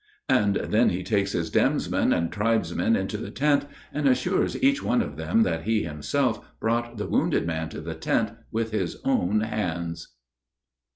[0.29, 4.99] And then he takes his demesmen and tribesmen into the tent, and assures each one
[4.99, 9.41] of them that he himself brought the wounded man to the tent with his own
[9.41, 10.15] hands.